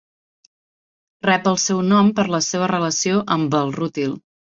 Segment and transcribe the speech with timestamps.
[1.27, 4.17] Rep el seu nom per la seva relació amb el rútil.